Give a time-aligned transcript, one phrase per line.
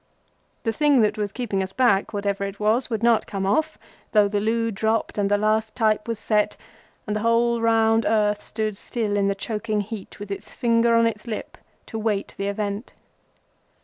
[0.63, 3.77] The thing that was keeping us back, whatever it was, would not come off,
[4.13, 6.57] though the loo dropped and the last type was set,
[7.05, 11.05] and the whole round earth stood still in the choking heat, with its finger on
[11.05, 12.93] its lip, to wait the event.